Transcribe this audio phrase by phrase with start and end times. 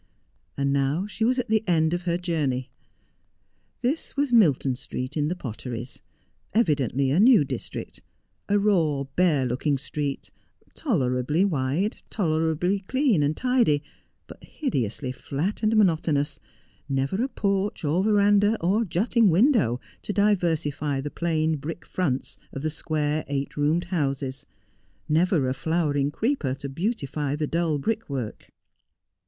[0.57, 2.71] And now she was at the end of her journey.
[3.83, 6.01] This was Milton Street, in the Potteries—
[6.63, 8.01] evidently a new district—
[8.49, 10.31] a raw, bare looking street,
[10.73, 13.83] tolerably wide, tolerably clean and tidy,
[14.25, 16.39] but hideously flat and monotonous,
[16.89, 22.63] never a porch, or verandah, or jutting window to diversify the plain brick fronts of
[22.63, 24.47] the square eight roomed houses;
[25.07, 28.49] never a flowering creeper to beautify the dull brickwork.